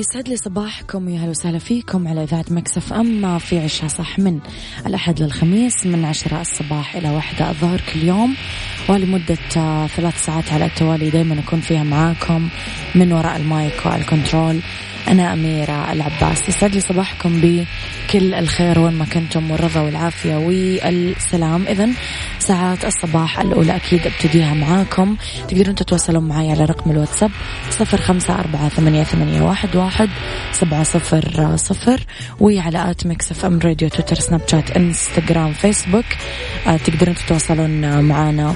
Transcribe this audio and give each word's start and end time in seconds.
يسعد 0.00 0.28
لي 0.28 0.36
صباحكم 0.36 1.08
يا 1.08 1.20
هلا 1.20 1.30
وسهلا 1.30 1.58
فيكم 1.58 2.08
على 2.08 2.22
إذاعة 2.22 2.44
Mix 2.50 2.92
FM 2.92 3.38
في 3.38 3.58
عيشها 3.58 3.88
صح 3.88 4.18
من 4.18 4.38
الأحد 4.86 5.22
للخميس 5.22 5.86
من 5.86 6.04
عشرة 6.04 6.40
الصباح 6.40 6.96
إلى 6.96 7.10
واحدة 7.10 7.50
الظهر 7.50 7.80
كل 7.92 8.02
يوم. 8.02 8.36
ولمدة 8.88 9.38
آه، 9.56 9.86
ثلاث 9.86 10.24
ساعات 10.24 10.52
على 10.52 10.64
التوالي 10.64 11.10
دايما 11.10 11.40
أكون 11.40 11.60
فيها 11.60 11.82
معاكم 11.82 12.48
من 12.94 13.12
وراء 13.12 13.36
ال 13.36 13.48
mic 13.48 13.86
وال 13.86 14.01
control. 14.01 14.60
أنا 15.08 15.32
أميرة 15.32 15.92
العباس. 15.92 16.48
يسعد 16.48 16.74
لي 16.74 16.80
صباحكم 16.80 17.40
بكل 17.40 18.34
الخير 18.34 18.78
وين 18.78 18.94
ما 18.94 19.04
كنتم 19.04 19.50
والرضا 19.50 19.80
والعافية 19.80 20.36
والسلام. 20.36 21.66
إذا 21.66 21.88
ساعات 22.38 22.84
الصباح 22.84 23.40
الأولى 23.40 23.76
أكيد 23.76 24.06
أبتديها 24.06 24.54
معاكم. 24.54 25.16
تقدرون 25.48 25.74
تتواصلون 25.74 26.28
معي 26.28 26.50
على 26.50 26.64
رقم 26.64 26.90
الواتساب 26.90 27.30
صفر 27.70 27.96
خمسة 27.96 28.34
أربعة 28.34 28.68
ثمانية, 28.68 29.04
ثمانية 29.04 29.42
واحد, 29.42 29.76
واحد 29.90 30.08
سبعة 30.52 30.82
صفر 30.82 31.56
صفر. 31.56 32.00
وعلى 32.40 32.90
at 32.90 33.06
Mix 33.06 33.30
FM 33.30 33.58
Radio 33.58 33.88
تويتر 33.88 34.16
سناب 34.16 34.40
شات 34.46 34.70
إنستغرام 34.70 35.52
فيسبوك. 35.52 36.04
آه، 36.66 36.76
تقدرون 36.76 37.14
تتواصلون 37.14 38.00
معنا 38.00 38.54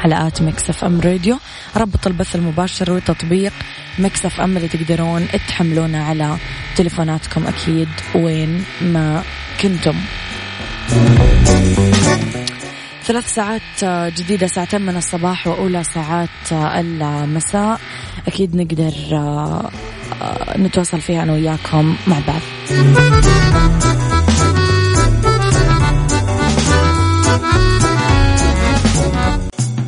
على 0.00 0.26
at 0.26 0.42
Mix 0.42 0.70
FM 0.70 1.00
Radio. 1.00 1.38
رابط 1.76 2.06
البث 2.06 2.36
المباشر 2.36 2.92
وتطبيق 2.92 3.52
Mix 3.98 4.26
FM 4.26 4.56
اللي 4.56 4.68
تقدرون 4.68 5.28
تحملونه 5.48 6.04
على 6.04 6.36
تليفوناتكم 6.76 7.46
أكيد 7.46 7.88
وين 8.14 8.64
ما 8.80 9.22
كنتم. 9.60 9.94
ثلاث 13.04 13.34
ساعات 13.34 13.84
جديدة 14.18 14.46
ساعتين 14.46 14.82
من 14.82 14.96
الصباح 14.96 15.46
وأولى 15.46 15.84
ساعات 15.84 16.52
المساء. 16.52 17.80
أكيد 18.26 18.56
نقدر 18.56 18.92
آه، 19.12 19.16
آه، 19.16 19.70
نتواصل 20.58 21.00
فيها 21.00 21.22
أنا 21.22 21.32
وياكم 21.32 21.96
مع 22.06 22.16
بعض 22.26 22.40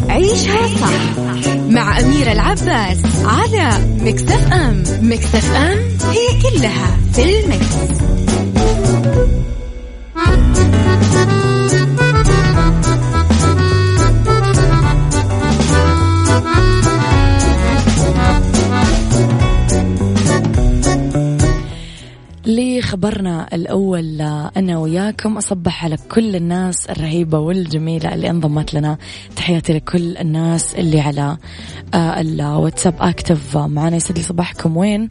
عيشها 0.08 0.66
صح 0.80 1.18
مع 1.68 2.00
أميرة 2.00 2.32
العباس 2.32 3.02
على 3.24 3.84
مكتف 4.00 4.52
أم 4.52 4.82
مكتف 5.02 5.52
أم 5.54 5.78
هي 6.10 6.42
كلها 6.42 6.96
في 7.12 7.40
المكس. 7.40 8.21
لخبرنا 22.92 23.48
الأول 23.52 24.20
أنا 24.56 24.78
وياكم 24.78 25.36
أصبح 25.36 25.84
على 25.84 25.96
كل 25.96 26.36
الناس 26.36 26.86
الرهيبة 26.86 27.38
والجميلة 27.38 28.14
اللي 28.14 28.30
انضمت 28.30 28.74
لنا. 28.74 28.98
تحياتي 29.36 29.72
لكل 29.72 30.16
الناس 30.16 30.74
اللي 30.74 31.00
على 31.00 31.36
آه، 31.94 32.20
الواتساب 32.20 32.94
أكتف 33.00 33.56
معنا. 33.56 33.96
يسعد 33.96 34.18
لي 34.18 34.24
صباحكم. 34.24 34.76
وين 34.76 35.08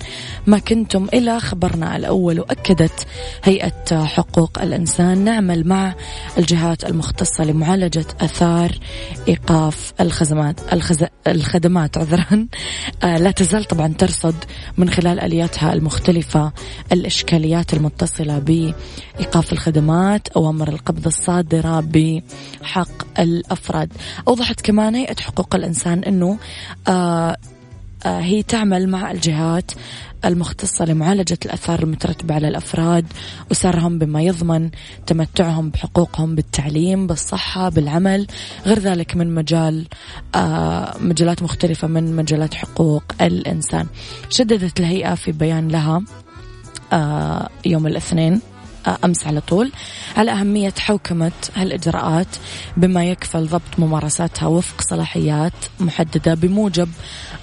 ما 0.47 0.59
كنتم 0.59 1.07
إلى 1.13 1.39
خبرنا 1.39 1.95
الأول 1.95 2.39
وأكدت 2.39 3.07
هيئة 3.43 4.05
حقوق 4.05 4.61
الإنسان. 4.61 5.17
نعمل 5.17 5.67
مع 5.67 5.93
الجهات 6.37 6.85
المختصة 6.85 7.43
لمعالجة 7.43 8.05
أثار 8.21 8.71
إيقاف 9.27 9.93
الخدمات 10.01 10.73
الخز... 10.73 11.05
الخدمات 11.27 11.97
عذرا. 11.97 12.47
آه، 13.03 13.17
لا 13.17 13.31
تزال 13.31 13.63
طبعا 13.63 13.93
ترصد 13.97 14.35
من 14.77 14.89
خلال 14.89 15.19
آلياتها 15.19 15.73
المختلفة 15.73 16.51
الإشكاليات 16.91 17.70
المتصلة 17.73 18.39
بإيقاف 18.39 19.53
الخدمات 19.53 20.27
أوامر 20.27 20.69
القبض 20.69 21.07
الصادرة 21.07 21.79
بحق 21.79 23.19
الأفراد. 23.19 23.93
أوضحت 24.27 24.61
كمان 24.61 24.95
هيئة 24.95 25.15
حقوق 25.21 25.55
الإنسان 25.55 25.99
أنه 25.99 26.37
آه 26.87 27.37
آه 28.05 28.19
هي 28.19 28.43
تعمل 28.43 28.89
مع 28.89 29.11
الجهات 29.11 29.71
المختصة 30.25 30.85
لمعالجة 30.85 31.37
الأثار 31.45 31.83
المترتبة 31.83 32.35
على 32.35 32.47
الأفراد 32.47 33.05
وسرهم 33.51 33.99
بما 33.99 34.21
يضمن 34.21 34.69
تمتعهم 35.07 35.69
بحقوقهم 35.69 36.35
بالتعليم 36.35 37.07
بالصحة 37.07 37.69
بالعمل 37.69 38.27
غير 38.65 38.79
ذلك 38.79 39.15
من 39.15 39.35
مجال 39.35 39.87
آه 40.35 40.97
مجالات 40.99 41.43
مختلفة 41.43 41.87
من 41.87 42.15
مجالات 42.15 42.53
حقوق 42.53 43.03
الإنسان. 43.21 43.87
شددت 44.29 44.79
الهيئة 44.79 45.15
في 45.15 45.31
بيان 45.31 45.67
لها 45.67 46.01
يوم 47.65 47.87
الاثنين 47.87 48.41
آه، 48.87 48.97
أمس 49.05 49.27
على 49.27 49.41
طول. 49.41 49.71
على 50.17 50.31
أهمية 50.31 50.73
حوكمة 50.79 51.31
هالإجراءات 51.55 52.27
بما 52.77 53.05
يكفل 53.05 53.47
ضبط 53.47 53.79
ممارساتها 53.79 54.47
وفق 54.47 54.81
صلاحيات 54.81 55.53
محددة 55.79 56.33
بموجب 56.33 56.89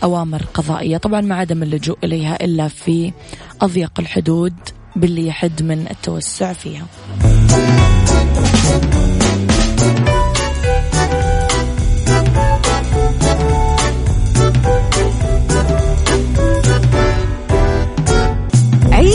أوامر 0.02 0.42
قضائية. 0.54 0.96
طبعا 0.96 1.20
مع 1.20 1.36
عدم 1.36 1.62
اللجوء 1.62 1.98
إليها 2.04 2.44
إلا 2.44 2.68
في 2.68 3.12
أضيق 3.60 3.92
الحدود 3.98 4.54
باللي 4.96 5.26
يحد 5.26 5.62
من 5.62 5.86
التوسع 5.90 6.52
فيها. 6.52 6.86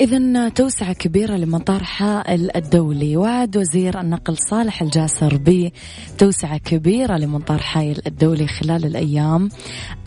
إذا 0.00 0.48
توسعة 0.48 0.92
كبيرة 0.92 1.36
لمطار 1.36 1.84
حائل 1.84 2.56
الدولي 2.56 3.16
وعد 3.16 3.56
وزير 3.56 4.00
النقل 4.00 4.36
صالح 4.36 4.82
الجاسر 4.82 5.40
بتوسعة 5.44 6.58
كبيرة 6.58 7.16
لمطار 7.16 7.58
حائل 7.58 8.02
الدولي 8.06 8.46
خلال 8.46 8.84
الأيام 8.84 9.48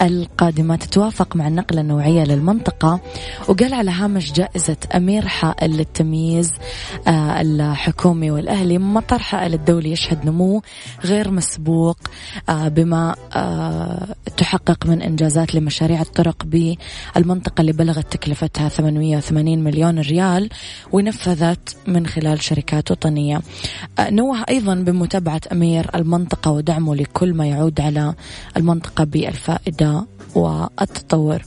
القادمة. 0.02 0.76
تتوافق 0.76 1.36
مع 1.36 1.48
النقلة 1.48 1.82
النوعية 1.82 2.24
للمنطقة 2.24 3.00
وقال 3.48 3.74
على 3.74 3.92
هامش 3.92 4.32
جائزة 4.32 4.78
أمير 4.96 5.28
حائل 5.28 5.78
للتمييز 5.78 6.52
آه، 7.08 7.42
الحكومي 7.42 8.32
والأهلي. 8.32 8.78
مطار 8.78 9.20
حائل 9.20 9.54
الدولي 9.54 9.92
يشهد 9.92 10.26
نمو 10.26 10.62
غير 11.06 11.32
مسبوق 11.32 11.98
آه، 12.50 12.68
بما 12.68 13.16
آه، 13.36 14.16
تحقق 14.38 14.86
من 14.86 15.02
إنجازات 15.02 15.56
لمشاريع 15.56 16.02
الطرق 16.02 16.44
بالمنطقة 16.46 17.62
اللي 17.62 17.72
بلغت 17.72 18.12
تكلفتها 18.12 18.70
880 18.70 19.64
مليون 19.64 19.79
مليون 19.80 20.00
ريال 20.00 20.50
ونفذت 20.92 21.78
من 21.88 22.08
خلال 22.08 22.44
شركات 22.44 22.92
وطنية. 22.92 23.42
آه، 24.00 24.10
نوه 24.10 24.46
أيضا 24.50 24.76
بمتابعة 24.76 25.42
أمير 25.52 25.90
المنطقة 25.96 26.52
ودعمه 26.52 26.96
لكل 26.96 27.34
ما 27.34 27.48
يعود 27.48 27.82
على 27.82 28.14
المنطقة 28.58 29.04
بالفائدة 29.04 30.06
والتطور. 30.36 31.42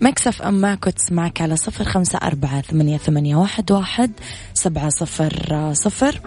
Mix 0.00 0.42
FM 0.42 0.78
معك 1.10 1.40
على 1.40 1.56
صفر 1.56 1.84
خمسة 1.84 2.18
أربعة 2.18 2.60
ثمانية, 2.60 2.98
ثمانية 2.98 3.36
واحد, 3.36 3.72
واحد 3.72 4.10
سبعة 4.54 4.88
صفر 4.88 5.72
صفر. 5.72 6.20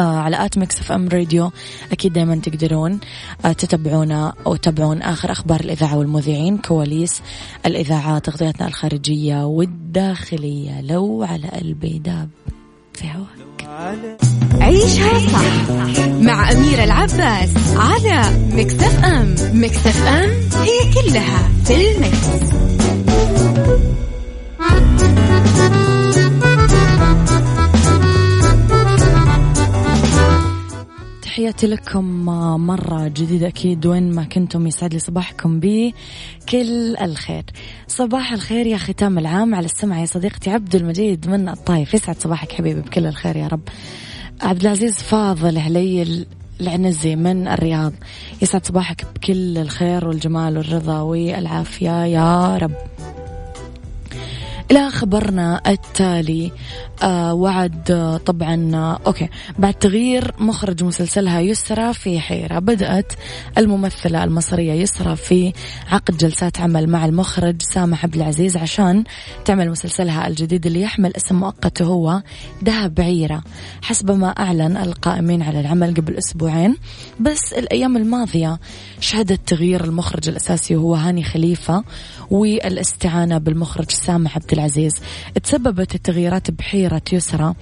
على 0.00 0.44
at 0.44 0.58
Mix 0.58 0.80
FM 0.80 1.08
Radio. 1.08 1.50
أكيد 1.92 2.12
دايما 2.12 2.36
تقدرون 2.36 3.00
آه 3.44 3.52
تتابعونا 3.52 4.32
وتتابعون 4.44 5.02
آخر 5.02 5.32
أخبار 5.32 5.60
الإذاعة 5.60 5.96
والمذيعين 5.96 6.58
كواليس 6.58 7.22
الإذاعة 7.66 8.18
تغطياتنا 8.18 8.68
الخارجية 8.68 9.44
والداخلية. 9.44 10.80
لو 10.80 11.22
على 11.22 11.48
قلبي 11.48 11.98
داب 11.98 12.28
في 12.94 13.04
هواك. 13.06 13.44
عيشها 14.60 15.18
صح 15.18 15.68
مع 16.08 16.52
أميرة 16.52 16.84
العباس 16.84 17.50
على 17.76 18.38
Mix 18.52 18.74
F 18.74 19.04
M. 19.04 19.34
Mix 19.52 19.86
FM 19.86 20.30
هي 20.62 20.92
كلها 20.94 21.48
في 21.64 21.74
ال 21.74 21.94
Mix. 21.94 22.73
تحياتي 31.34 31.66
لكم 31.66 32.04
مرة 32.66 33.08
جديدة 33.08 33.48
أكيد 33.48 33.86
وين 33.86 34.10
ما 34.10 34.24
كنتم 34.24 34.66
يسعد 34.66 34.92
لي 34.92 34.98
صباحكم 34.98 35.60
بكل 35.60 36.96
الخير. 36.96 37.44
صباح 37.88 38.32
الخير 38.32 38.66
يا 38.66 38.76
ختام 38.76 39.18
العام 39.18 39.54
على 39.54 39.64
السمع 39.64 40.00
يا 40.00 40.06
صديقتي 40.06 40.50
عبد 40.50 40.74
المجيد 40.74 41.28
من 41.28 41.48
الطايف. 41.48 41.94
يسعد 41.94 42.20
صباحك 42.20 42.52
حبيبي 42.52 42.80
بكل 42.80 43.06
الخير 43.06 43.36
يا 43.36 43.46
رب. 43.46 43.60
عبد 44.42 44.60
العزيز 44.60 44.94
فاضل 44.94 45.58
علي 45.58 46.26
العنزي 46.60 47.16
من 47.16 47.48
الرياض. 47.48 47.92
يسعد 48.42 48.66
صباحك 48.66 49.06
بكل 49.14 49.58
الخير 49.58 50.08
والجمال 50.08 50.58
والرضا 50.58 51.00
والعافية 51.00 52.04
يا 52.04 52.56
رب. 52.56 52.74
إلى 54.70 54.90
خبرنا 54.90 55.60
التالي. 55.66 56.52
آه 57.02 57.34
وعد 57.34 57.90
آه 57.90 58.16
طبعا 58.16 58.70
آه 58.74 58.98
أوكي. 59.06 59.28
بعد 59.58 59.74
تغيير 59.74 60.34
مخرج 60.38 60.84
مسلسلها 60.84 61.40
يسرى 61.40 61.92
في 61.92 62.20
حيرة 62.20 62.58
بدأت 62.58 63.12
الممثلة 63.58 64.24
المصرية 64.24 64.72
يسرى 64.72 65.16
في 65.16 65.52
عقد 65.90 66.16
جلسات 66.16 66.60
عمل 66.60 66.86
مع 66.88 67.04
المخرج 67.04 67.62
سامح 67.62 68.04
عبد 68.04 68.14
العزيز 68.14 68.56
عشان 68.56 69.04
تعمل 69.44 69.70
مسلسلها 69.70 70.28
الجديد 70.28 70.66
اللي 70.66 70.80
يحمل 70.80 71.16
اسم 71.16 71.40
مؤقت 71.40 71.82
هو 71.82 72.22
دهب 72.62 73.00
عيرة. 73.00 73.42
حسب 73.82 74.10
ما 74.10 74.28
أعلن 74.28 74.76
القائمين 74.76 75.42
على 75.42 75.60
العمل 75.60 75.94
قبل 75.94 76.14
أسبوعين 76.16 76.76
بس 77.20 77.52
الأيام 77.52 77.96
الماضية 77.96 78.58
شهدت 79.00 79.40
تغيير 79.48 79.84
المخرج 79.84 80.28
الأساسي 80.28 80.76
وهو 80.76 80.94
هاني 80.94 81.22
خليفة 81.24 81.84
والإستعانة 82.30 83.38
بالمخرج 83.38 83.90
سامح 83.90 84.36
عبد 84.36 84.52
العزيز 84.52 84.63
تسببت 85.42 85.94
التغييرات 85.94 86.50
بحيرة 86.50 87.02
يسرى 87.12 87.54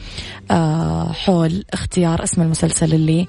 آه، 0.50 1.12
حول 1.12 1.64
اختيار 1.72 2.22
اسم 2.24 2.42
المسلسل 2.42 2.94
اللي 2.94 3.26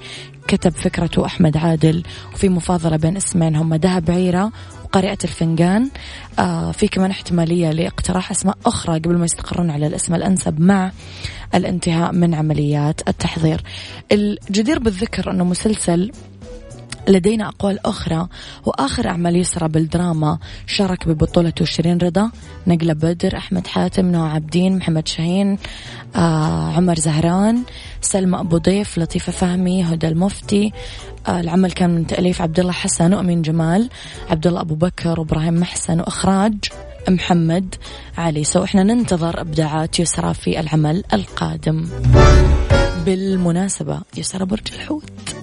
كتب 0.47 0.71
فكرته 0.71 1.25
أحمد 1.25 1.57
عادل 1.57 2.03
وفي 2.33 2.49
مفاضلة 2.49 2.97
بين 2.97 3.17
اسمين 3.17 3.55
هم 3.55 3.75
دهب 3.75 4.11
عيرة 4.11 4.51
وقارئة 4.83 5.17
الفنجان. 5.23 5.89
آه 6.39 6.71
في 6.71 6.87
كمان 6.87 7.11
احتمالية 7.11 7.71
لاقتراح 7.71 8.31
أسماء 8.31 8.57
أخرى 8.65 8.99
قبل 8.99 9.17
ما 9.17 9.25
يستقرون 9.25 9.69
على 9.69 9.87
الاسم 9.87 10.15
الأنسب 10.15 10.61
مع 10.61 10.91
الانتهاء 11.55 12.13
من 12.13 12.33
عمليات 12.33 13.07
التحضير. 13.07 13.61
الجدير 14.11 14.79
بالذكر 14.79 15.31
أنه 15.31 15.43
مسلسل 15.43 16.11
لدينا 17.07 17.47
أقوال 17.47 17.85
أخرى. 17.85 18.27
وآخر 18.65 19.07
أعمال 19.07 19.35
يسرى 19.35 19.67
بالدراما. 19.67 20.37
شارك 20.67 21.07
ببطولته 21.07 21.65
شيرين 21.65 21.97
رضا 21.97 22.31
نقلة 22.67 22.93
بدر 22.93 23.37
أحمد 23.37 23.67
حاتم 23.67 24.11
نوع 24.11 24.33
عبدين 24.33 24.77
محمد 24.77 25.07
شاهين 25.07 25.57
آه 26.15 26.71
عمر 26.71 26.95
زهران 26.95 27.63
سلمى 28.01 28.39
أبو 28.39 28.57
ضيف 28.57 28.97
لطيفة 28.97 29.31
فهمي 29.31 29.83
هدى 29.83 30.07
المفتي. 30.07 30.73
آه 31.27 31.39
العمل 31.39 31.71
كان 31.71 31.89
من 31.89 32.07
تأليف 32.07 32.41
عبد 32.41 32.59
الله 32.59 32.71
حسن 32.71 33.13
وأمين 33.13 33.41
جمال 33.41 33.89
عبد 34.29 34.47
الله 34.47 34.61
أبو 34.61 34.75
بكر 34.75 35.19
وإبراهيم 35.19 35.53
محسن 35.53 35.99
وإخراج 35.99 36.55
محمد 37.09 37.75
علي. 38.17 38.43
سو 38.43 38.63
إحنا 38.63 38.83
ننتظر 38.83 39.41
إبداعات 39.41 39.99
يسرى 39.99 40.33
في 40.33 40.59
العمل 40.59 41.03
القادم. 41.13 41.89
بالمناسبة 43.05 44.01
يسرى 44.17 44.45
برج 44.45 44.67
الحوت. 44.73 45.42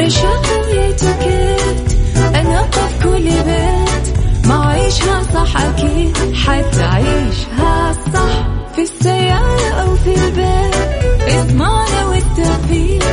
رشاق 0.00 0.46
ويتوكيت 0.66 1.92
أنا 2.34 2.60
قف 2.60 3.02
كل 3.02 3.24
بيت 3.24 4.18
ما 4.46 4.66
عيشها 4.66 5.22
صح 5.34 5.56
أكيد 5.60 6.34
حتعيشها 6.34 7.92
صح 8.14 8.48
في 8.76 8.82
السيارة 8.82 9.70
أو 9.70 9.96
في 9.96 10.14
البيت 10.14 10.74
اضمعنا 11.28 12.06
والتوفيق 12.06 13.04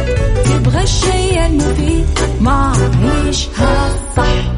تبغى 0.45 0.83
الشيء 0.83 1.45
المفيد 1.45 2.05
ما 2.41 2.73
عيشها 3.03 3.95
صح 4.17 4.53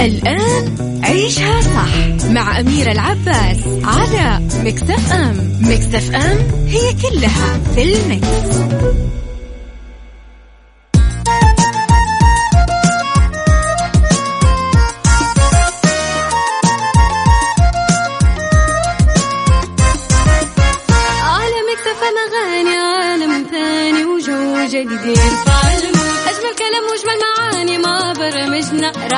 الآن 0.00 0.74
عيشها 1.04 1.60
صح 1.60 2.26
مع 2.30 2.60
أميرة 2.60 2.92
العباس 2.92 3.58
على 3.84 4.40
مكتف 4.64 5.12
أم 5.12 5.58
مكتف 5.60 6.14
أم 6.14 6.38
هي 6.66 6.92
كلها 6.92 7.60
في 7.74 7.82
المكس. 7.82 8.58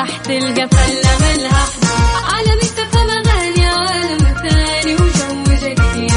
راح 0.01 0.17
تلقى 0.17 0.67
فلة 0.69 1.11
ملها 1.21 1.65
على 2.33 2.55
مكتب 2.55 2.97
أغاني 2.97 3.65
عالم 3.65 4.17
ثاني 4.49 4.93
وجو 4.95 5.43
جديد 5.43 6.11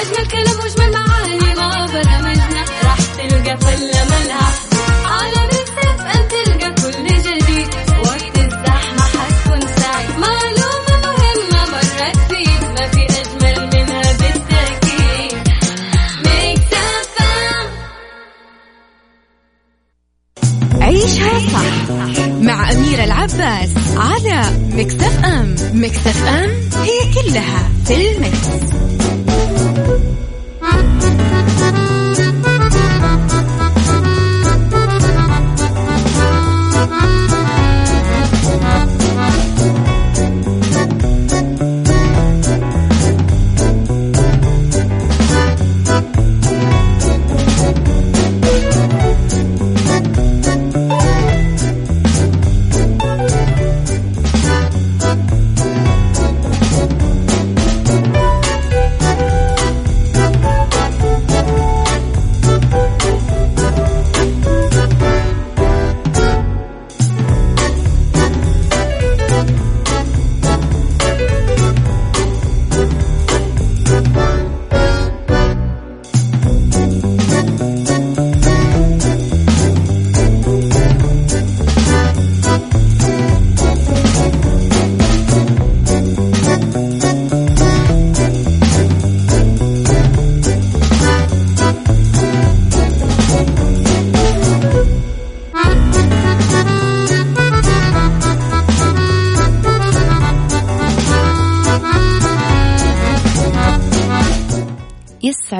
أجمل 0.00 0.26
كلام 0.30 0.58
وأجمل 0.60 0.92
معاني 0.92 1.54
ما 1.54 1.86
برمجنا 1.86 2.29
العباس 23.40 23.70
على 23.96 24.42
مكتف 24.76 25.24
أم 25.24 25.54
مكتف 25.72 26.24
أم 26.24 26.50
هي 26.82 27.14
كلها 27.14 27.70
في 27.86 28.12
المكس. 28.12 28.48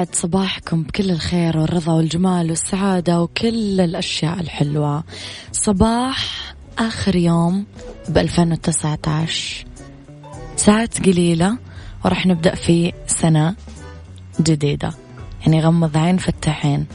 يسعد 0.01 0.15
صباحكم 0.15 0.83
بكل 0.83 1.11
الخير 1.11 1.57
والرضا 1.57 1.93
والجمال 1.93 2.49
والسعادة 2.49 3.21
وكل 3.21 3.81
الأشياء 3.81 4.39
الحلوة. 4.39 5.03
صباح 5.51 6.53
آخر 6.79 7.15
يوم 7.15 7.65
ب 8.09 8.17
2019 8.17 9.65
ساعات 10.55 11.05
قليلة 11.05 11.57
وراح 12.05 12.25
نبدأ 12.25 12.55
في 12.55 12.93
سنة 13.07 13.55
جديدة. 14.41 14.93
يعني 15.41 15.61
غمض 15.61 15.97
عين 15.97 16.17
فتح 16.17 16.65
عين 16.65 16.85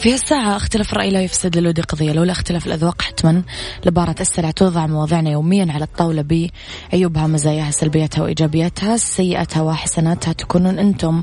في 0.00 0.12
هالساعة 0.12 0.56
اختلاف 0.56 0.92
الرأي 0.92 1.10
لا 1.10 1.22
يفسد 1.22 1.56
للودي 1.56 1.82
قضية 1.82 2.12
لولا 2.12 2.32
اختلاف 2.32 2.66
الأذواق 2.66 3.02
حتما 3.02 3.42
لبارة 3.86 4.14
السلع 4.20 4.50
توضع 4.50 4.86
مواضيعنا 4.86 5.30
يوميا 5.30 5.72
على 5.72 5.84
الطاولة 5.84 6.48
بعيوبها 6.92 7.26
مزاياها 7.26 7.70
سلبياتها 7.70 8.22
وإيجابياتها 8.22 8.96
سيئاتها 8.96 9.62
وحسناتها 9.62 10.32
تكونون 10.32 10.78
أنتم 10.78 11.22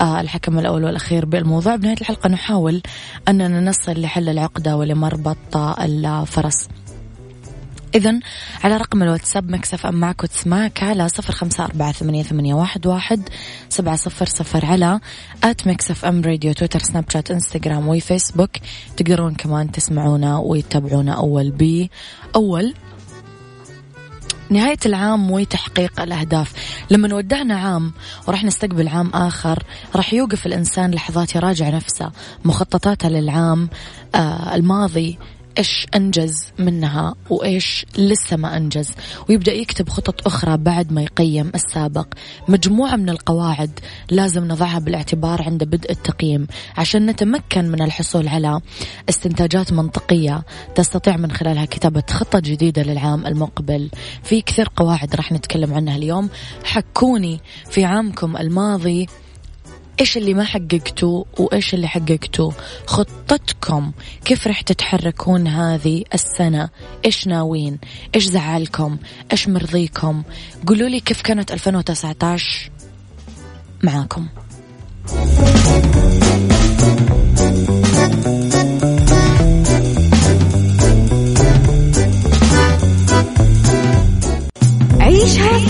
آه 0.00 0.20
الحكم 0.20 0.58
الأول 0.58 0.84
والأخير 0.84 1.24
بالموضوع. 1.24 1.76
بنهاية 1.76 2.00
الحلقة 2.00 2.28
نحاول 2.28 2.82
أننا 3.28 3.60
نصل 3.60 4.00
لحل 4.00 4.28
العقدة 4.28 4.76
ولمربط 4.76 5.56
الفرس. 5.56 6.68
إذا 7.94 8.20
على 8.64 8.76
رقم 8.76 9.02
الواتساب 9.02 9.50
Mix 9.50 9.86
FM 9.86 9.94
معك 9.94 10.22
وتسمعك 10.22 10.82
على 10.82 11.08
صفر 11.08 11.32
خمسة 11.32 11.64
أربعة 11.64 11.92
ثمانية, 11.92 12.22
ثمانية 12.22 12.54
واحد, 12.54 12.86
واحد 12.86 13.28
سبعة 13.68 13.96
صفر 13.96 14.26
صفر 14.26 14.66
على 14.66 15.00
at 15.44 15.68
Mix 15.68 16.04
FM 16.04 16.22
Radio 16.22 16.52
تويتر 16.52 16.78
سناب 16.78 17.04
شات 17.10 17.30
إنستغرام 17.30 17.88
وفيسبوك. 17.88 18.50
تقدرون 18.96 19.34
كمان 19.34 19.72
تسمعونا 19.72 20.38
وتتابعونا 20.38 21.12
أول 21.12 21.50
بي 21.50 21.90
أول. 22.36 22.74
نهاية 24.50 24.78
العام 24.86 25.30
وتحقيق 25.30 26.00
الأهداف. 26.00 26.52
لما 26.90 27.14
ودعنا 27.14 27.54
عام 27.54 27.92
وراح 28.26 28.44
نستقبل 28.44 28.88
عام 28.88 29.10
آخر 29.14 29.62
راح 29.96 30.14
يوقف 30.14 30.46
الإنسان 30.46 30.90
لحظات 30.90 31.34
يراجع 31.34 31.68
نفسه 31.68 32.10
مخططاته 32.44 33.08
للعام 33.08 33.68
آه 34.14 34.54
الماضي 34.54 35.18
إيش 35.60 35.86
أنجز 35.94 36.44
منها 36.58 37.14
وإيش 37.30 37.86
لسه 37.98 38.36
ما 38.36 38.56
أنجز. 38.56 38.90
ويبدأ 39.28 39.52
يكتب 39.52 39.88
خطط 39.88 40.26
أخرى 40.26 40.56
بعد 40.56 40.92
ما 40.92 41.02
يقيم 41.02 41.52
السابق. 41.54 42.06
مجموعة 42.48 42.96
من 42.96 43.08
القواعد 43.10 43.80
لازم 44.10 44.44
نضعها 44.44 44.78
بالاعتبار 44.78 45.42
عند 45.42 45.64
بدء 45.64 45.90
التقييم 45.90 46.46
عشان 46.76 47.06
نتمكن 47.06 47.68
من 47.68 47.82
الحصول 47.82 48.28
على 48.28 48.60
استنتاجات 49.08 49.72
منطقية 49.72 50.44
تستطيع 50.74 51.16
من 51.16 51.32
خلالها 51.32 51.64
كتابة 51.64 52.02
خطة 52.10 52.40
جديدة 52.40 52.82
للعام 52.82 53.26
المقبل. 53.26 53.90
في 54.22 54.40
كثير 54.40 54.68
قواعد 54.76 55.14
راح 55.14 55.32
نتكلم 55.32 55.74
عنها 55.74 55.96
اليوم. 55.96 56.28
حكوني 56.64 57.40
في 57.70 57.84
عامكم 57.84 58.36
الماضي 58.36 59.08
إيش 60.00 60.16
اللي 60.16 60.34
ما 60.34 60.44
حققتوا 60.44 61.24
وإيش 61.38 61.74
اللي 61.74 61.88
حققتوا 61.88 62.52
خطتكم 62.86 63.92
كيف 64.24 64.46
رح 64.46 64.60
تتحركون 64.60 65.46
هذه 65.46 66.04
السنة؟ 66.14 66.68
إيش 67.04 67.26
ناويين؟ 67.26 67.78
إيش 68.14 68.24
زعلكم؟ 68.24 68.98
إيش 69.32 69.48
مرضيكم؟ 69.48 70.22
قولوا 70.66 70.88
لي 70.88 71.00
كيف 71.00 71.22
كانت 71.22 71.52
2019 71.52 72.70
معاكم. 73.82 74.26
عيشها 85.00 85.69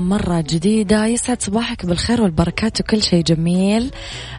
مرة 0.00 0.40
جديدة. 0.40 1.06
يسعد 1.06 1.42
صباحك 1.42 1.86
بالخير 1.86 2.22
والبركات 2.22 2.80
وكل 2.80 3.02
شيء 3.02 3.24
جميل 3.24 3.90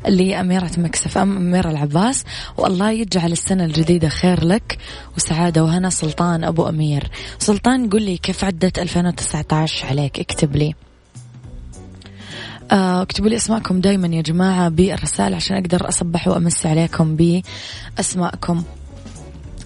لأميرة 0.08 0.72
مكسف 0.78 1.18
أم 1.18 1.38
أميرة 1.38 1.70
العباس. 1.70 2.24
والله 2.58 2.92
يجعل 2.92 3.32
السنة 3.32 3.66
الجديدة 3.66 4.10
خير 4.10 4.46
لك 4.46 4.78
وسعادة. 5.18 5.64
وهنا 5.64 5.90
سلطان 5.90 6.44
أبو 6.44 6.70
أمير. 6.70 7.12
سلطان 7.40 7.90
قل 7.90 8.02
لي 8.02 8.18
كيف 8.18 8.44
عدت 8.44 8.80
2019 8.80 9.88
عليك؟ 9.88 10.20
اكتب 10.20 10.56
لي. 10.56 10.74
آه، 12.72 13.02
اكتبوا 13.02 13.30
لي 13.30 13.36
أسماءكم 13.36 13.82
دايما 13.82 14.08
يا 14.08 14.22
جماعة 14.22 14.70
بالرسائل 14.70 15.34
عشان 15.34 15.58
أقدر 15.58 15.90
أصبح 15.90 16.28
وأمسي 16.28 16.68
عليكم 16.68 17.16
بأسماءكم. 17.98 18.64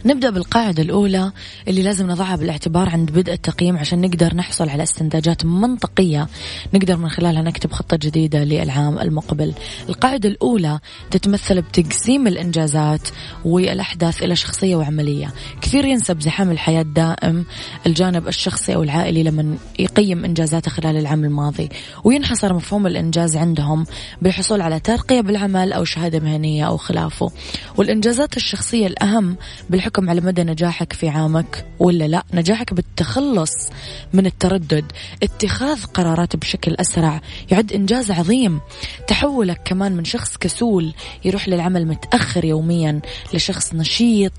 نبدأ 0.06 0.30
بالقاعدة 0.30 0.84
الأولى 0.84 1.32
اللي 1.68 1.82
لازم 1.82 2.08
نضعها 2.08 2.36
بالاعتبار 2.36 2.90
عند 2.90 3.12
بدء 3.12 3.34
التقييم 3.34 3.78
عشان 3.78 4.02
نقدر 4.02 4.36
نحصل 4.36 4.70
على 4.70 4.84
استنتاجات 4.84 5.46
منطقية 5.46 6.28
نقدر 6.74 6.98
من 6.98 7.10
خلالها 7.10 7.42
نكتب 7.42 7.72
خطة 7.72 7.98
جديدة 7.98 8.44
للعام 8.44 9.00
المقبل. 9.00 9.54
القاعدة 9.90 10.30
الأولى 10.30 10.80
تتمثل 11.12 11.62
بتقسيم 11.62 12.28
الإنجازات 12.28 13.10
والأحداث 13.46 14.24
إلى 14.24 14.36
شخصية 14.36 14.76
وعملية. 14.76 15.34
كثير 15.62 15.86
ينسى 15.86 16.14
بزحام 16.14 16.52
الحياة 16.52 16.82
دائم 16.82 17.46
الجانب 17.86 18.28
الشخصي 18.28 18.76
أو 18.76 18.84
العائلي 18.84 19.24
لما 19.24 19.58
يقيم 19.80 20.26
إنجازاته 20.26 20.72
خلال 20.72 20.98
العام 20.98 21.24
الماضي 21.24 21.70
وينحصر 22.04 22.54
مفهوم 22.54 22.88
الإنجاز 22.88 23.36
عندهم 23.36 23.86
بالحصول 24.22 24.62
على 24.62 24.80
ترقية 24.80 25.22
بالعمل 25.22 25.74
أو 25.74 25.84
شهادة 25.84 26.20
مهنية 26.20 26.68
أو 26.68 26.78
خلافه. 26.78 27.32
والإنجازات 27.78 28.38
الشخصية 28.38 28.88
الأهم 28.88 29.38
بالحكم 29.70 29.95
يحكم 29.96 30.10
على 30.10 30.22
مدى 30.22 30.44
نجاحك 30.44 30.94
في 30.94 31.10
عامك 31.10 31.66
ولا 31.80 32.08
لا؟ 32.08 32.24
نجاحك 32.34 32.74
بالتخلص 32.74 33.70
من 34.14 34.26
التردد 34.26 34.92
اتخاذ 35.24 35.84
قرارات 35.84 36.36
بشكل 36.36 36.76
أسرع 36.80 37.22
يعد 37.52 37.74
إنجاز 37.74 38.12
عظيم. 38.12 38.62
تحولك 39.08 39.62
كمان 39.66 39.92
من 39.92 40.06
شخص 40.06 40.38
كسول 40.38 40.94
يروح 41.26 41.50
للعمل 41.50 41.88
متأخر 41.88 42.46
يوميا 42.46 43.02
لشخص 43.34 43.74
نشيط 43.74 44.34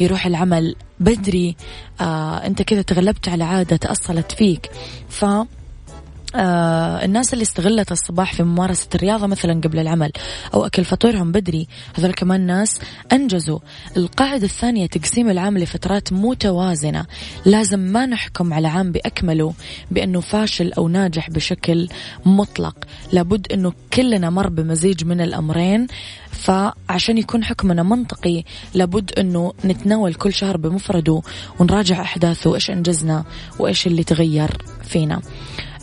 يروح 0.00 0.26
العمل 0.26 0.76
بدري 1.00 1.56
آه 2.00 2.46
أنت 2.46 2.62
كذا 2.62 2.82
تغلبت 2.82 3.28
على 3.28 3.44
عادة 3.44 3.76
تأصلت 3.76 4.32
فيك. 4.32 4.70
ف 5.08 5.24
آه 6.34 7.04
الناس 7.04 7.32
اللي 7.32 7.42
استغلت 7.42 7.92
الصباح 7.92 8.34
في 8.34 8.42
ممارسة 8.42 8.88
الرياضة 8.94 9.26
مثلا 9.26 9.60
قبل 9.60 9.78
العمل 9.78 10.12
أو 10.54 10.66
أكل 10.66 10.84
فطورهم 10.84 11.32
بدري 11.32 11.68
هذول 11.94 12.12
كمان 12.12 12.40
ناس 12.40 12.80
أنجزوا. 13.12 13.58
القاعدة 13.96 14.44
الثانية 14.44 14.86
تقسيم 14.86 15.30
العام 15.30 15.58
لفترات 15.58 16.12
متوازنة. 16.12 17.06
لازم 17.46 17.78
ما 17.78 18.06
نحكم 18.06 18.52
على 18.52 18.68
عام 18.68 18.92
بأكمله 18.92 19.54
بأنه 19.90 20.20
فاشل 20.20 20.72
أو 20.72 20.88
ناجح 20.88 21.30
بشكل 21.30 21.88
مطلق. 22.26 22.76
لابد 23.12 23.52
أنه 23.52 23.72
كلنا 23.92 24.30
مر 24.30 24.48
بمزيج 24.48 25.04
من 25.04 25.20
الأمرين 25.20 25.86
فعشان 26.30 27.18
يكون 27.18 27.44
حكمنا 27.44 27.82
منطقي 27.82 28.44
لابد 28.74 29.12
أنه 29.18 29.52
نتناول 29.64 30.14
كل 30.14 30.32
شهر 30.32 30.56
بمفرده 30.56 31.22
ونراجع 31.58 32.00
أحداثه 32.02 32.54
إيش 32.54 32.70
أنجزنا 32.70 33.24
وإيش 33.58 33.86
اللي 33.86 34.04
تغير 34.04 34.50
فينا. 34.84 35.20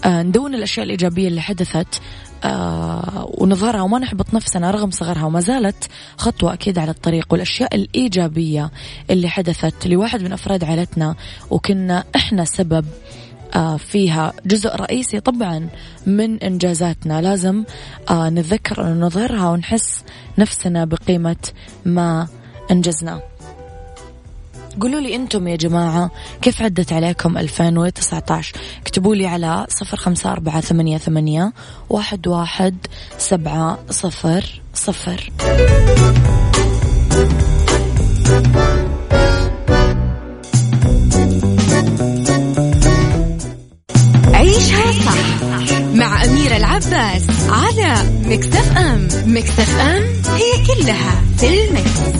آه 0.06 0.22
ندون 0.24 0.56
الأشياء 0.56 0.86
الإيجابية 0.86 1.28
اللي 1.28 1.42
حدثت 1.42 2.02
آه 2.44 3.30
ونظهرها 3.38 3.82
وما 3.82 4.00
نحبط 4.00 4.34
نفسنا 4.34 4.72
رغم 4.72 4.92
صغرها 4.92 5.26
وما 5.26 5.40
زالت 5.40 5.88
خطوة 6.18 6.54
أكيد 6.54 6.80
على 6.80 6.92
الطريق. 6.92 7.28
والأشياء 7.32 7.76
الإيجابية 7.76 8.72
اللي 9.10 9.30
حدثت 9.30 9.88
لواحد 9.88 10.22
من 10.22 10.34
أفراد 10.34 10.64
عائلتنا 10.64 11.16
وكنا 11.50 12.04
إحنا 12.16 12.46
سبب 12.46 12.86
آه 13.56 13.78
فيها 13.78 14.34
جزء 14.46 14.76
رئيسي 14.76 15.20
طبعا 15.20 15.70
من 16.06 16.38
إنجازاتنا. 16.44 17.22
لازم 17.22 17.64
نتذكر 18.12 18.88
أن 18.88 19.00
نظهرها 19.00 19.50
ونحس 19.50 20.04
نفسنا 20.38 20.86
بقيمة 20.86 21.48
ما 21.86 22.28
أنجزناه. 22.72 23.22
قولوا 24.82 25.00
لي 25.02 25.16
أنتم 25.16 25.48
يا 25.48 25.56
جماعة 25.56 26.12
كيف 26.42 26.62
عدت 26.62 26.94
عليكم 26.94 27.38
2019 27.38 28.54
اكتبوا 28.82 29.16
لي 29.16 29.28
على 29.28 29.66
صفر 29.70 29.98
خمسة 29.98 30.32
أربعة 30.32 30.62
ثمانية, 30.62 30.98
ثمانية 30.98 31.54
واحد, 31.90 32.28
واحد 32.28 32.76
سبعة 33.18 33.80
صفر 33.90 34.62
صفر. 34.74 35.30
عيشها 44.34 44.92
صح 44.92 45.44
مع 45.94 46.24
أميرة 46.24 46.58
العباس 46.58 47.24
على 47.50 47.96
مكتف 48.26 48.78
أم. 48.78 49.08
مكتف 49.26 49.80
أم 49.80 50.04
هي 50.36 50.66
كلها 50.68 51.22
في 51.38 51.68
المكس. 51.68 52.20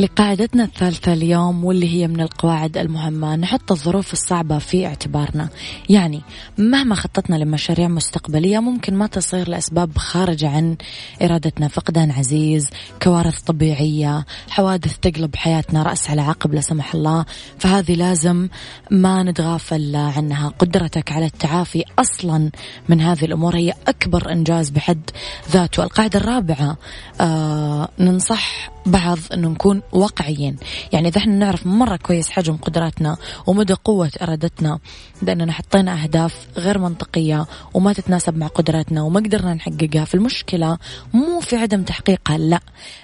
لقاعدتنا 0.00 0.64
الثالثة 0.64 1.12
اليوم 1.12 1.64
واللي 1.64 1.88
هي 1.94 2.08
من 2.08 2.20
القواعد 2.20 2.76
المهمة 2.76 3.36
نحط 3.36 3.72
الظروف 3.72 4.12
الصعبة 4.12 4.58
في 4.58 4.86
اعتبارنا. 4.86 5.48
يعني 5.88 6.20
مهما 6.58 6.94
خططنا 6.94 7.36
لمشاريع 7.36 7.88
مستقبلية 7.88 8.58
ممكن 8.58 8.94
ما 8.94 9.06
تصير 9.06 9.48
لأسباب 9.48 9.98
خارجة 9.98 10.48
عن 10.48 10.76
إرادتنا. 11.22 11.68
فقدان 11.68 12.10
عزيز 12.10 12.68
كوارث 13.02 13.40
طبيعية 13.40 14.26
حوادث 14.48 14.98
تقلب 14.98 15.36
حياتنا 15.36 15.82
رأس 15.82 16.10
على 16.10 16.20
عقب 16.20 16.54
لا 16.54 16.60
سمح 16.60 16.94
الله. 16.94 17.24
فهذه 17.58 17.94
لازم 17.94 18.48
ما 18.90 19.22
نتغافل 19.22 19.96
عنها. 19.96 20.48
قدرتك 20.48 21.12
على 21.12 21.26
التعافي 21.26 21.84
أصلا 21.98 22.50
من 22.88 23.00
هذه 23.00 23.24
الأمور 23.24 23.56
هي 23.56 23.74
أكبر 23.88 24.32
إنجاز 24.32 24.70
بحد 24.70 25.10
ذاته. 25.50 25.82
القاعدة 25.82 26.18
الرابعة 26.18 26.76
آه 27.20 27.88
ننصح 27.98 28.70
بعض 28.86 29.18
أنه 29.34 29.48
نكون 29.48 29.82
واقعيين. 29.92 30.56
يعني 30.92 31.08
إذا 31.08 31.18
إحنا 31.18 31.34
نعرف 31.34 31.66
مرة 31.66 31.96
كويس 31.96 32.30
حجم 32.30 32.56
قدراتنا 32.56 33.16
ومدى 33.46 33.72
قوة 33.72 34.10
إرادتنا 34.22 34.78
لأننا 35.22 35.52
حطينا 35.52 36.02
أهداف 36.02 36.46
غير 36.56 36.78
منطقية 36.78 37.46
وما 37.74 37.92
تتناسب 37.92 38.36
مع 38.36 38.46
قدراتنا 38.46 39.02
وما 39.02 39.20
قدرنا 39.20 39.54
نحققها 39.54 40.04
في 40.04 40.14
المشكلة 40.14 40.78
مو 41.14 41.40
في 41.40 41.56
عدم 41.56 41.82
تحقيقها 41.82 42.38
لا. 42.38 42.60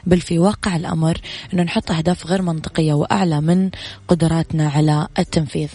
بل 0.06 0.20
في 0.20 0.38
واقع 0.38 0.76
الأمر 0.76 1.20
أنه 1.54 1.62
نحط 1.62 1.90
أهداف 1.90 2.26
غير 2.26 2.42
منطقية 2.42 2.92
وأعلى 2.92 3.40
من 3.40 3.70
قدراتنا 4.08 4.68
على 4.68 5.08
التنفيذ. 5.18 5.68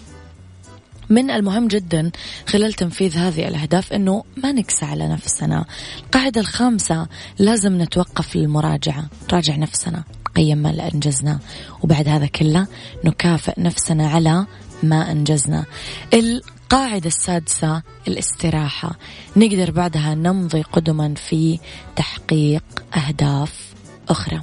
من 1.12 1.32
المهم 1.32 1.68
جدا 1.68 2.12
خلال 2.48 2.74
تنفيذ 2.74 3.18
هذه 3.18 3.48
الأهداف 3.48 3.94
أنه 3.94 4.24
ما 4.38 4.52
نكسى 4.52 4.86
على 4.86 5.08
نفسنا. 5.08 5.66
القاعدة 6.04 6.42
الخامسة 6.42 7.08
لازم 7.40 7.82
نتوقف 7.82 8.36
للمراجعة. 8.36 9.10
نراجع 9.32 9.56
نفسنا. 9.56 10.04
نقيم 10.30 10.58
ما 10.58 10.90
أنجزنا. 10.94 11.40
وبعد 11.82 12.08
هذا 12.08 12.26
كله 12.26 12.68
نكافئ 13.06 13.62
نفسنا 13.62 14.10
على 14.10 14.46
ما 14.84 15.12
أنجزنا. 15.12 15.66
القاعدة 16.14 17.08
السادسة 17.08 17.82
الاستراحة. 18.08 18.96
نقدر 19.36 19.72
بعدها 19.72 20.16
نمضي 20.16 20.62
قدما 20.62 21.14
في 21.14 21.60
تحقيق 21.96 22.64
أهداف 22.96 23.74
أخرى. 24.10 24.42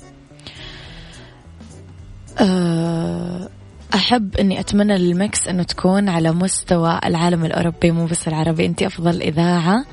أه 2.39 3.49
أحب 3.95 4.37
أني 4.37 4.61
أتمنى 4.61 4.99
لل 4.99 5.19
Mix 5.19 5.49
أنه 5.49 5.63
تكون 5.63 6.09
على 6.09 6.33
مستوى 6.33 7.01
العالم 7.05 7.45
الأوروبي 7.45 7.91
مو 7.91 8.07
بس 8.07 8.29
العربي. 8.29 8.67
أنت 8.67 8.83
أفضل 8.83 9.23
إذاعة 9.23 9.85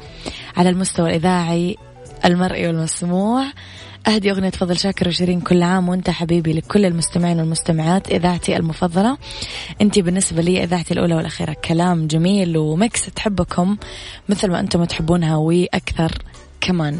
على 0.57 0.69
المستوى 0.69 1.09
الإذاعي 1.09 1.77
المرئي 2.25 2.67
والمسموع. 2.67 3.45
أهدي 4.07 4.31
أغنية 4.31 4.49
فضل 4.49 4.77
شاكر 4.77 5.07
وشيرين 5.07 5.41
كل 5.41 5.63
عام 5.63 5.89
وأنت 5.89 6.09
حبيبي 6.09 6.53
لكل 6.53 6.85
المستمعين 6.85 7.39
والمستمعات 7.39 8.11
إذاعتي 8.11 8.57
المفضلة. 8.57 9.17
أنت 9.81 9.99
بالنسبة 9.99 10.41
لي 10.41 10.63
إذاعتي 10.63 10.93
الأولى 10.93 11.15
والأخيرة. 11.15 11.55
كلام 11.65 12.07
جميل 12.07 12.57
و 12.57 12.69
Mix 12.69 13.05
تحبكم 13.05 13.77
مثل 14.29 14.51
ما 14.51 14.59
أنتم 14.59 14.83
تحبونها 14.83 15.35
وأكثر 15.35 16.11
كمان. 16.61 16.99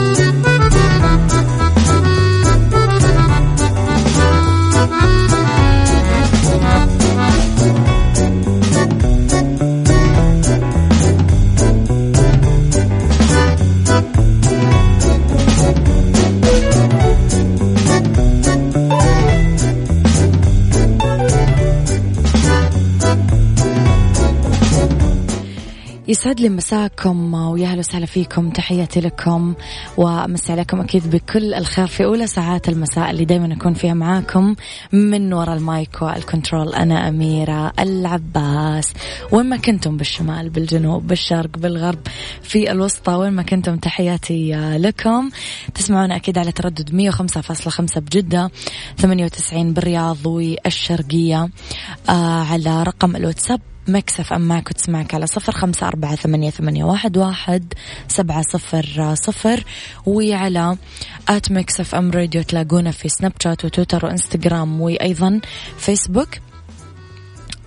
يسعد 26.21 26.39
لي 26.39 26.49
مساكم 26.49 27.33
ويا 27.33 27.67
أهلا 27.67 27.79
وسهلا 27.79 28.05
فيكم. 28.05 28.49
تحياتي 28.49 28.99
لكم 28.99 29.53
وامسي 29.97 30.51
عليكم 30.51 30.81
أكيد 30.81 31.09
بكل 31.09 31.53
الخير 31.53 31.87
في 31.87 32.05
أولى 32.05 32.27
ساعات 32.27 32.69
المساء 32.69 33.11
اللي 33.11 33.25
دائما 33.25 33.53
اكون 33.53 33.73
فيها 33.73 33.93
معاكم 33.93 34.55
من 34.91 35.33
وراء 35.33 35.57
ال 35.57 35.68
mic 35.68 36.01
وال 36.01 36.15
control. 36.15 36.73
أنا 36.73 37.07
أميرة 37.07 37.73
العباس. 37.79 38.93
وين 39.31 39.45
ما 39.45 39.57
كنتم 39.57 39.97
بالشمال 39.97 40.49
بالجنوب 40.49 41.07
بالشرق 41.07 41.57
بالغرب 41.57 41.99
في 42.41 42.71
الوسطى 42.71 43.13
وين 43.13 43.33
ما 43.33 43.43
كنتم 43.43 43.77
تحياتي 43.77 44.51
لكم. 44.77 45.29
تسمعونا 45.73 46.15
أكيد 46.15 46.37
على 46.37 46.51
تردد 46.51 47.11
105.5 47.11 47.99
بجدة 47.99 48.51
98 48.97 49.73
بالرياض 49.73 50.25
والشرقية 50.25 51.49
آه 52.09 52.43
على 52.43 52.83
رقم 52.83 53.15
الواتساب 53.15 53.61
Mix 53.87 54.33
FM 54.33 54.41
معك 54.41 54.69
وتسمعك 54.69 55.13
على 55.13 55.27
صفر 55.27 55.51
خمسة 55.51 55.87
أربعة 55.87 56.15
ثمانية, 56.15 56.49
ثمانية 56.49 56.83
واحد, 56.83 57.17
واحد 57.17 57.73
سبعة 58.07 58.41
صفر 58.41 59.15
صفر. 59.15 59.63
وعلى 60.05 60.77
at 61.29 61.51
Mix 61.51 61.95
FM 61.95 62.11
Radio 62.11 62.41
تلاقونا 62.41 62.91
في 62.91 63.09
سناب 63.09 63.33
شات 63.43 63.65
وتويتر 63.65 64.05
وإنستغرام 64.05 64.81
وأيضا 64.81 65.41
فيسبوك. 65.77 66.29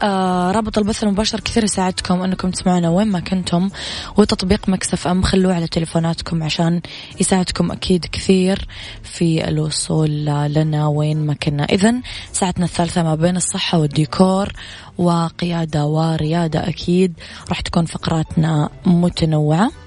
آه 0.04 0.50
رابط 0.50 0.78
البث 0.78 1.04
المباشر 1.04 1.40
كثير 1.40 1.64
يساعدكم 1.64 2.22
أنكم 2.22 2.50
تسمعونا 2.50 2.90
وين 2.90 3.08
ما 3.08 3.20
كنتم 3.20 3.70
وتطبيق 4.16 4.68
مكسف 4.68 5.06
أم 5.06 5.22
خلوه 5.22 5.54
على 5.54 5.66
تليفوناتكم 5.66 6.42
عشان 6.42 6.80
يساعدكم 7.20 7.72
أكيد 7.72 8.04
كثير 8.04 8.68
في 9.02 9.48
الوصول 9.48 10.24
لنا 10.26 10.86
وين 10.86 11.26
ما 11.26 11.34
كنا. 11.34 11.64
اذا 11.64 11.94
ساعتنا 12.32 12.64
الثالثة 12.64 13.02
ما 13.02 13.14
بين 13.14 13.36
الصحة 13.36 13.78
والديكور 13.78 14.52
وقيادة 14.98 15.86
وريادة 15.86 16.68
أكيد 16.68 17.14
راح 17.48 17.60
تكون 17.60 17.84
فقراتنا 17.86 18.68
متنوعة. 18.86 19.83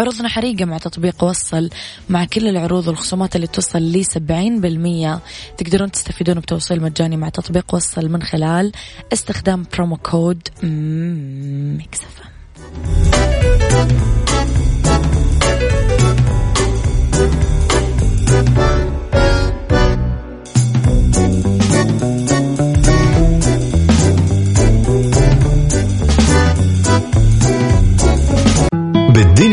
عروضنا 0.00 0.28
حريقة 0.28 0.64
مع 0.64 0.78
تطبيق 0.78 1.24
وصل 1.24 1.70
مع 2.08 2.24
كل 2.24 2.48
العروض 2.48 2.88
والخصومات 2.88 3.36
اللي 3.36 3.46
توصل 3.46 3.78
ل 3.78 4.04
70% 4.04 5.20
تقدرون 5.56 5.90
تستفيدون 5.90 6.40
بتوصيل 6.40 6.82
مجاني 6.82 7.16
مع 7.16 7.28
تطبيق 7.28 7.74
وصل 7.74 8.08
من 8.08 8.22
خلال 8.22 8.72
استخدام 9.12 9.66
promo 9.72 9.96
code 9.96 10.48
Mix 10.62 11.62
FM 11.62 12.29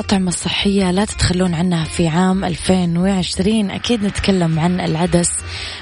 الأطعمة 0.00 0.28
الصحية 0.28 0.90
لا 0.90 1.04
تتخلون 1.04 1.54
عنها 1.54 1.84
في 1.84 2.08
عام 2.08 2.44
2020 2.44 3.70
أكيد 3.70 4.04
نتكلم 4.04 4.58
عن 4.58 4.80
العدس 4.80 5.30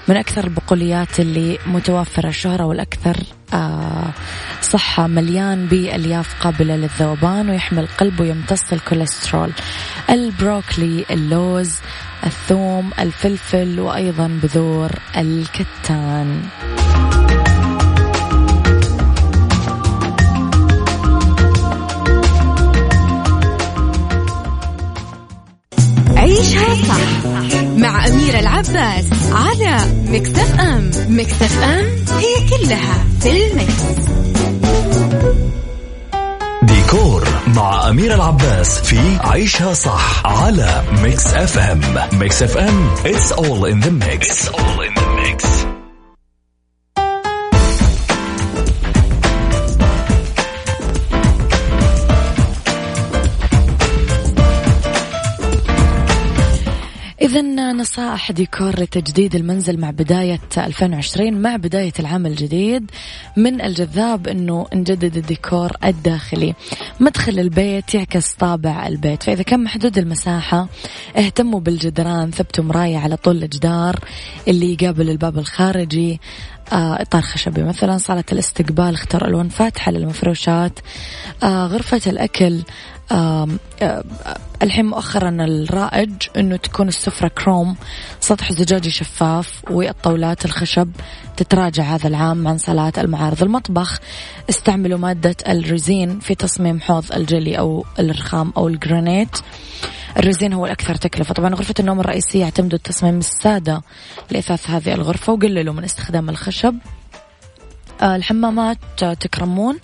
من 0.08 0.16
أكثر 0.16 0.44
البقوليات 0.44 1.20
اللي 1.20 1.58
متوفرة 1.66 2.28
الشهرة 2.28 2.64
والأكثر 2.64 3.16
آه 3.54 4.12
صحة 4.62 5.06
مليان 5.06 5.66
بألياف 5.66 6.42
قابلة 6.42 6.76
للذوبان 6.76 7.50
ويحمي 7.50 7.80
القلب 7.80 8.20
ويمتص 8.20 8.72
الكوليسترول. 8.72 9.52
البروكلي 10.10 11.04
اللوز 11.10 11.76
الثوم 12.26 12.90
الفلفل 12.98 13.80
وأيضا 13.80 14.40
بذور 14.42 14.90
الكتان. 15.16 16.42
مع 27.78 28.06
أميرة 28.06 28.38
العباس 28.38 29.04
على 29.32 29.78
Mix 30.08 30.34
FM. 30.34 30.60
Mix 30.60 30.90
FM 31.08 31.26
it's 31.26 31.62
all 31.62 33.04
in 33.20 33.30
the 33.46 33.62
mix. 33.62 33.82
ديكور 36.62 37.28
مع 37.46 37.88
أمير 37.88 38.14
العباس 38.14 38.78
في 38.78 38.98
عيشها 39.20 39.74
صح 39.74 40.26
على 40.26 40.82
Mix 41.02 41.26
FM. 41.34 41.80
Mix 42.12 42.42
FM 42.42 42.90
it's 43.04 43.32
all 43.32 43.64
in 43.72 43.80
the 43.80 43.90
mix. 43.90 44.28
It's 44.28 44.48
all 44.48 44.80
in 44.80 44.94
the 44.94 45.06
mix. 45.22 45.77
إذا 57.28 57.72
نصائح 57.72 58.32
ديكور 58.32 58.80
لتجديد 58.80 59.34
المنزل 59.34 59.80
مع 59.80 59.90
بداية 59.90 60.40
2020 60.58 61.42
مع 61.42 61.56
بداية 61.56 61.92
العام 62.00 62.26
الجديد 62.26 62.90
من 63.36 63.60
الجذاب 63.60 64.28
أنه 64.28 64.66
نجدد 64.74 65.16
الديكور 65.16 65.72
الداخلي. 65.84 66.54
مدخل 67.00 67.38
البيت 67.38 67.94
يعكس 67.94 68.32
طابع 68.32 68.86
البيت 68.86 69.22
فإذا 69.22 69.42
كان 69.42 69.64
محدود 69.64 69.98
المساحة 69.98 70.68
اهتموا 71.16 71.60
بالجدران 71.60 72.30
ثبتوا 72.30 72.64
مراية 72.64 72.98
على 72.98 73.16
طول 73.16 73.42
الجدار 73.42 74.00
اللي 74.48 74.72
يقابل 74.72 75.10
الباب 75.10 75.38
الخارجي 75.38 76.20
آه 76.72 77.02
إطار 77.02 77.22
خشبي 77.22 77.62
مثلا 77.62 77.98
صالة 77.98 78.24
الاستقبال 78.32 78.94
اختار 78.94 79.28
ألوان 79.28 79.48
فاتحة 79.48 79.92
للمفروشات 79.92 80.78
آه 81.42 81.66
غرفة 81.66 82.00
الأكل 82.06 82.62
الحين 84.62 84.86
مؤخرا 84.86 85.36
الرائج 85.40 86.12
إنه 86.36 86.56
تكون 86.56 86.88
السفرة 86.88 87.28
كروم 87.28 87.76
سطح 88.20 88.52
زجاجي 88.52 88.90
شفاف 88.90 89.62
والطاولات 89.70 90.44
الخشب 90.44 90.90
تتراجع 91.36 91.82
هذا 91.82 92.08
العام 92.08 92.48
عن 92.48 92.58
صالات 92.58 92.98
المعارض 92.98 93.42
المطبخ. 93.42 94.00
استعملوا 94.50 94.98
مادة 94.98 95.36
ال 95.48 95.60
resin 95.60 96.20
في 96.20 96.34
تصميم 96.34 96.80
حوض 96.80 97.12
الجلي 97.12 97.58
أو 97.58 97.84
الرخام 97.98 98.52
أو 98.56 98.68
الجرانيت. 98.68 99.36
ال 100.16 100.22
resin 100.22 100.52
هو 100.52 100.66
الأكثر 100.66 100.94
تكلفة. 100.94 101.34
طبعا 101.34 101.54
غرفة 101.54 101.74
النوم 101.80 102.00
الرئيسية 102.00 102.44
اعتمدوا 102.44 102.78
التصميم 102.78 103.18
السادة 103.18 103.82
لإثاث 104.30 104.70
هذه 104.70 104.94
الغرفة 104.94 105.32
وقللوا 105.32 105.74
من 105.74 105.84
استخدام 105.84 106.28
الخشب. 106.28 106.74
الحمامات 108.02 108.78
تكرمون. 109.20 109.78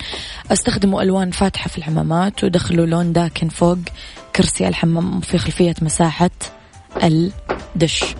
استخدموا 0.51 1.01
ألوان 1.01 1.31
فاتحة 1.31 1.67
في 1.67 1.77
الحمامات 1.77 2.43
ودخلوا 2.43 2.85
لون 2.85 3.13
داكن 3.13 3.49
فوق. 3.49 3.77
كرسي 4.35 4.67
الحمام 4.67 5.19
في 5.21 5.37
خلفية 5.37 5.75
مساحة 5.81 6.31
الدش 7.03 8.15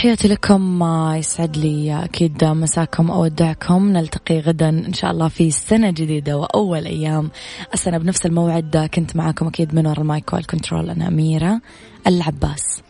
تحياتي 0.00 0.28
لكم 0.28 0.84
يسعد 1.16 1.56
لي 1.56 2.04
أكيد 2.04 2.44
مساكم 2.44 3.10
أودعكم. 3.10 3.92
نلتقي 3.92 4.40
غدا 4.40 4.68
إن 4.68 4.92
شاء 4.92 5.10
الله 5.10 5.28
في 5.28 5.50
سنة 5.50 5.90
جديدة 5.90 6.36
وأول 6.36 6.86
أيام. 6.86 7.30
السنة 7.74 7.98
بنفس 7.98 8.26
الموعد 8.26 8.90
كنت 8.94 9.16
معاكم 9.16 9.46
أكيد 9.46 9.74
من 9.74 9.86
وراء 9.86 10.00
المايك 10.00 10.32
والكنترول 10.32 10.90
أنا 10.90 11.08
أميرة 11.08 11.60
العباس. 12.06 12.82